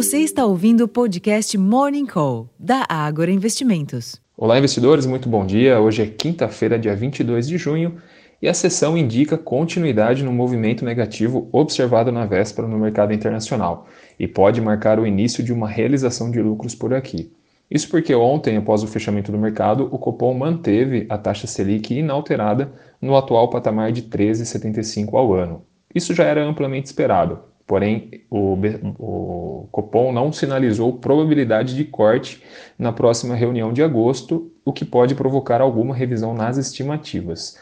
Você 0.00 0.16
está 0.20 0.46
ouvindo 0.46 0.84
o 0.84 0.88
podcast 0.88 1.58
Morning 1.58 2.06
Call, 2.06 2.48
da 2.58 2.86
Ágora 2.88 3.30
Investimentos. 3.30 4.18
Olá, 4.34 4.56
investidores, 4.56 5.04
muito 5.04 5.28
bom 5.28 5.44
dia. 5.44 5.78
Hoje 5.78 6.00
é 6.00 6.06
quinta-feira, 6.06 6.78
dia 6.78 6.96
22 6.96 7.46
de 7.46 7.58
junho, 7.58 7.96
e 8.40 8.48
a 8.48 8.54
sessão 8.54 8.96
indica 8.96 9.36
continuidade 9.36 10.24
no 10.24 10.32
movimento 10.32 10.86
negativo 10.86 11.50
observado 11.52 12.10
na 12.10 12.24
véspera 12.24 12.66
no 12.66 12.78
mercado 12.78 13.12
internacional 13.12 13.88
e 14.18 14.26
pode 14.26 14.58
marcar 14.62 14.98
o 14.98 15.06
início 15.06 15.44
de 15.44 15.52
uma 15.52 15.68
realização 15.68 16.30
de 16.30 16.40
lucros 16.40 16.74
por 16.74 16.94
aqui. 16.94 17.30
Isso 17.70 17.86
porque 17.90 18.14
ontem, 18.14 18.56
após 18.56 18.82
o 18.82 18.86
fechamento 18.86 19.30
do 19.30 19.36
mercado, 19.36 19.86
o 19.92 19.98
Copom 19.98 20.32
manteve 20.32 21.04
a 21.10 21.18
taxa 21.18 21.46
Selic 21.46 21.92
inalterada 21.92 22.72
no 23.02 23.14
atual 23.14 23.50
patamar 23.50 23.92
de 23.92 24.04
13,75 24.04 25.12
ao 25.12 25.34
ano. 25.34 25.62
Isso 25.94 26.14
já 26.14 26.24
era 26.24 26.42
amplamente 26.42 26.86
esperado, 26.86 27.49
Porém, 27.70 28.10
o, 28.28 28.58
o, 28.98 29.68
Copom 29.70 30.12
não 30.12 30.32
sinalizou 30.32 30.94
probabilidade 30.94 31.76
de 31.76 31.84
corte 31.84 32.42
na 32.76 32.92
próxima 32.92 33.36
reunião 33.36 33.72
de 33.72 33.80
agosto, 33.80 34.50
o 34.64 34.72
que 34.72 34.84
pode 34.84 35.14
provocar 35.14 35.60
alguma 35.60 35.94
revisão 35.94 36.34
nas 36.34 36.56
estimativas. 36.56 37.56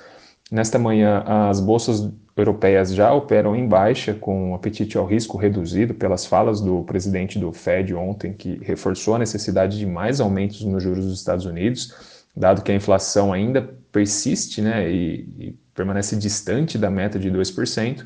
Nesta 0.50 0.78
manhã, 0.78 1.22
as 1.26 1.60
bolsas 1.60 2.10
europeias 2.34 2.94
já 2.94 3.12
operam 3.12 3.54
em 3.54 3.68
baixa, 3.68 4.14
com 4.14 4.54
apetite 4.54 4.96
ao 4.96 5.04
risco 5.04 5.36
reduzido 5.36 5.92
pelas 5.92 6.24
falas 6.24 6.62
do 6.62 6.82
presidente 6.84 7.38
do 7.38 7.52
Fed 7.52 7.94
ontem, 7.94 8.32
que 8.32 8.58
reforçou 8.64 9.16
a 9.16 9.18
necessidade 9.18 9.78
de 9.78 9.84
mais 9.84 10.22
aumentos 10.22 10.64
nos 10.64 10.82
juros 10.82 11.04
dos 11.04 11.18
Estados 11.18 11.44
Unidos, 11.44 11.94
dado 12.34 12.62
que 12.62 12.72
a 12.72 12.74
inflação 12.74 13.30
ainda 13.30 13.60
persiste 13.92 14.62
né, 14.62 14.90
e, 14.90 15.28
e 15.38 15.56
permanece 15.78 16.16
distante 16.16 16.76
da 16.76 16.90
meta 16.90 17.20
de 17.20 17.30
2%. 17.30 18.04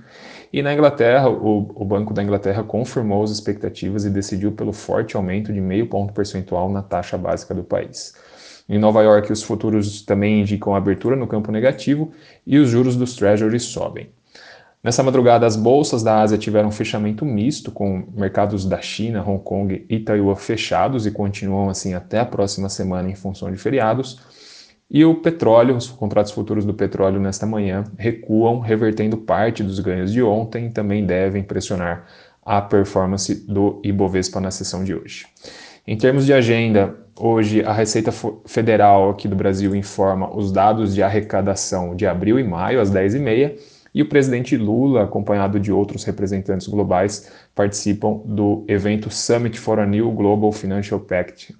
E 0.53 0.63
na 0.63 0.75
Inglaterra, 0.75 1.31
o, 1.31 1.73
o, 1.75 1.85
Banco 1.87 2.13
da 2.13 2.23
Inglaterra 2.23 2.63
confirmou 2.63 3.25
as 3.25 3.31
expectativas 3.31 4.05
e 4.05 4.11
decidiu 4.11 4.53
pelo 4.53 4.75
forte 4.75 5.17
aumento 5.17 5.51
de 5.51 5.61
meio 5.61 5.87
ponto 5.87 6.13
percentual 6.13 6.71
na 6.71 6.83
taxa 6.83 7.17
básica 7.17 7.55
do 7.55 7.65
país. 7.65 8.15
Em 8.69 8.79
Nova 8.79 9.03
York, 9.03 9.33
os 9.33 9.43
futuros 9.43 10.03
também 10.03 10.43
indicam 10.43 10.75
abertura 10.75 11.17
no 11.17 11.27
campo 11.27 11.51
negativo 11.51 12.13
e 12.47 12.59
os 12.59 12.69
juros 12.69 12.95
dos 12.95 13.17
treasuries 13.17 13.63
sobem. 13.63 14.11
Nessa 14.85 15.03
madrugada, 15.03 15.47
as 15.47 15.57
bolsas 15.57 16.03
da 16.03 16.21
Ásia 16.21 16.37
tiveram 16.37 16.69
um 16.69 16.73
fechamento 16.73 17.25
misto, 17.25 17.71
com 17.71 18.05
mercados 18.15 18.67
da 18.67 18.81
China, 18.83 19.25
Hong 19.27 19.43
Kong 19.43 19.87
e 19.89 19.99
Taiwan 20.01 20.35
fechados 20.35 21.07
e 21.07 21.11
continuam 21.11 21.71
assim 21.71 21.95
até 21.95 22.19
a 22.19 22.27
próxima 22.27 22.69
semana 22.69 23.09
em 23.09 23.15
função 23.15 23.51
de 23.51 23.57
feriados. 23.57 24.21
E 24.95 25.07
o 25.07 25.15
petróleo, 25.15 25.75
os 25.75 25.89
contratos 25.89 26.33
futuros 26.33 26.67
do 26.67 26.75
petróleo 26.75 27.19
nesta 27.19 27.47
manhã 27.47 27.83
recuam, 27.97 28.61
revertendo 28.61 29.17
parte 29.17 29.63
dos 29.63 29.81
ganhos 29.81 30.13
de 30.13 30.23
ontem 30.23 30.71
também 30.71 31.07
devem 31.07 31.43
pressionar 31.43 32.07
a 32.45 32.61
performance 32.61 33.35
do 33.51 33.81
Ibovespa 33.83 34.39
na 34.39 34.51
sessão 34.51 34.85
de 34.85 34.95
hoje. 34.95 35.25
Em 35.87 35.97
termos 35.97 36.27
de 36.27 36.35
agenda, 36.35 36.95
hoje 37.19 37.65
a 37.65 37.73
Receita 37.73 38.13
Federal 38.45 39.09
aqui 39.09 39.27
do 39.27 39.35
Brasil 39.35 39.75
informa 39.75 40.31
os 40.37 40.53
dados 40.53 40.95
de 40.95 41.03
arrecadação 41.03 41.97
de 41.97 42.07
abril 42.07 42.39
e 42.39 42.45
maio 42.45 42.79
às 42.79 42.93
10h30 42.93 43.59
e 43.95 44.03
o 44.03 44.09
presidente 44.11 44.59
Lula, 44.59 45.05
acompanhado 45.05 45.59
de 45.59 45.73
outros 45.73 46.05
representantes 46.05 46.67
globais, 46.69 47.33
participam 47.55 48.21
do 48.27 48.63
evento 48.69 49.09
Summit 49.09 49.59
for 49.59 49.79
a 49.79 49.87
New 49.87 50.11
Global 50.13 50.53
Financial 50.53 51.01
Pact, 51.01 51.55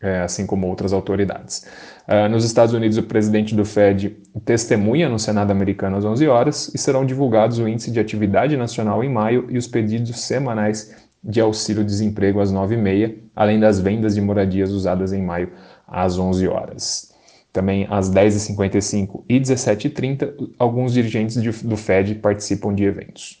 é, 0.00 0.20
assim 0.20 0.46
como 0.46 0.66
outras 0.66 0.92
autoridades. 0.92 1.66
Uh, 2.08 2.28
nos 2.28 2.44
Estados 2.44 2.74
Unidos, 2.74 2.96
o 2.96 3.02
presidente 3.02 3.54
do 3.54 3.64
Fed 3.64 4.16
testemunha 4.44 5.08
no 5.08 5.18
Senado 5.18 5.50
americano 5.50 5.96
às 5.96 6.04
11 6.04 6.26
horas 6.26 6.70
e 6.74 6.78
serão 6.78 7.04
divulgados 7.04 7.58
o 7.58 7.68
índice 7.68 7.90
de 7.90 8.00
atividade 8.00 8.56
nacional 8.56 9.04
em 9.04 9.10
maio 9.10 9.46
e 9.50 9.58
os 9.58 9.66
pedidos 9.66 10.20
semanais 10.20 10.94
de 11.22 11.40
auxílio-desemprego 11.40 12.40
às 12.40 12.52
9h30, 12.52 13.14
além 13.36 13.60
das 13.60 13.78
vendas 13.78 14.14
de 14.14 14.20
moradias 14.20 14.70
usadas 14.70 15.12
em 15.12 15.22
maio 15.22 15.52
às 15.86 16.18
11 16.18 16.48
horas. 16.48 17.12
Também 17.52 17.86
às 17.90 18.10
10h55 18.10 19.24
e 19.28 19.38
17h30, 19.38 20.50
alguns 20.58 20.94
dirigentes 20.94 21.42
de, 21.42 21.50
do 21.50 21.76
Fed 21.76 22.14
participam 22.16 22.72
de 22.72 22.84
eventos. 22.84 23.40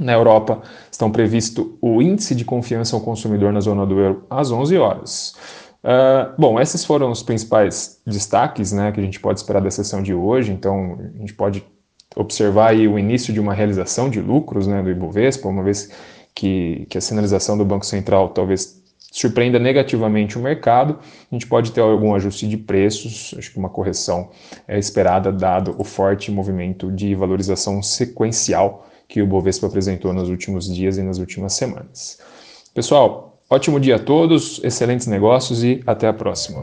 Na 0.00 0.12
Europa, 0.12 0.62
estão 0.90 1.10
previsto 1.10 1.76
o 1.80 2.00
índice 2.00 2.34
de 2.34 2.44
confiança 2.44 2.94
ao 2.94 3.02
consumidor 3.02 3.52
na 3.52 3.60
zona 3.60 3.84
do 3.84 3.98
euro 3.98 4.26
às 4.30 4.50
11 4.50 4.76
horas. 4.78 5.34
Uh, 5.84 6.34
bom, 6.38 6.60
esses 6.60 6.84
foram 6.84 7.10
os 7.10 7.22
principais 7.22 8.00
destaques 8.06 8.72
né, 8.72 8.90
que 8.90 9.00
a 9.00 9.02
gente 9.02 9.20
pode 9.20 9.38
esperar 9.38 9.60
da 9.60 9.70
sessão 9.70 10.02
de 10.02 10.12
hoje. 10.12 10.52
Então, 10.52 10.98
a 11.14 11.18
gente 11.18 11.34
pode 11.34 11.64
observar 12.16 12.70
aí 12.70 12.88
o 12.88 12.98
início 12.98 13.32
de 13.32 13.40
uma 13.40 13.54
realização 13.54 14.10
de 14.10 14.20
lucros 14.20 14.66
né, 14.66 14.82
do 14.82 14.90
Ibovespa, 14.90 15.48
uma 15.48 15.62
vez 15.62 15.90
que, 16.34 16.86
que 16.88 16.98
a 16.98 17.00
sinalização 17.00 17.56
do 17.56 17.64
Banco 17.64 17.86
Central 17.86 18.30
talvez 18.30 18.78
surpreenda 19.10 19.58
negativamente 19.58 20.38
o 20.38 20.42
mercado, 20.42 20.98
a 21.30 21.34
gente 21.34 21.46
pode 21.46 21.72
ter 21.72 21.80
algum 21.80 22.14
ajuste 22.14 22.46
de 22.46 22.56
preços, 22.56 23.34
acho 23.38 23.52
que 23.52 23.58
uma 23.58 23.70
correção 23.70 24.30
é 24.66 24.78
esperada, 24.78 25.32
dado 25.32 25.74
o 25.78 25.84
forte 25.84 26.30
movimento 26.30 26.92
de 26.92 27.14
valorização 27.14 27.82
sequencial 27.82 28.86
que 29.08 29.22
o 29.22 29.26
Bovespa 29.26 29.66
apresentou 29.66 30.12
nos 30.12 30.28
últimos 30.28 30.72
dias 30.72 30.98
e 30.98 31.02
nas 31.02 31.18
últimas 31.18 31.54
semanas. 31.54 32.18
Pessoal, 32.74 33.37
ótimo 33.48 33.80
dia 33.80 33.96
a 33.96 33.98
todos, 33.98 34.62
excelentes 34.62 35.06
negócios 35.06 35.64
e 35.64 35.82
até 35.86 36.06
a 36.06 36.12
próxima. 36.12 36.62